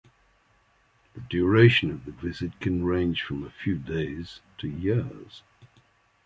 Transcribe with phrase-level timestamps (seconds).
[1.13, 5.43] The duration of the visit can range from a few days to years.